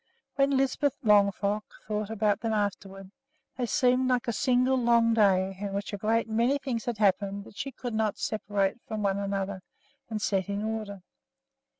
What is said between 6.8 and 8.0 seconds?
had happened that she could